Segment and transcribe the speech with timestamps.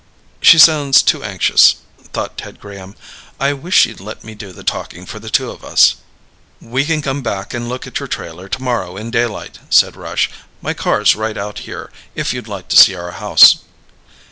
[0.41, 1.75] She sounds too anxious,
[2.11, 2.95] thought Ted Graham.
[3.39, 5.97] I wish she'd let me do the talking for the two of us.
[6.59, 10.31] "We can come back and look at your trailer tomorrow in daylight," said Rush.
[10.59, 13.57] "My car's right out here, if you'd like to see our house."